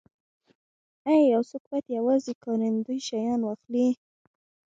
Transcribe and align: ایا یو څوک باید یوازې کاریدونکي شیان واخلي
ایا 1.07 1.29
یو 1.33 1.41
څوک 1.49 1.63
باید 1.69 1.85
یوازې 1.97 2.33
کاریدونکي 2.43 2.97
شیان 3.07 3.39
واخلي 3.43 3.87